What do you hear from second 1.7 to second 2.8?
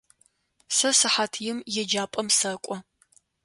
еджапӏэм сэкӏо.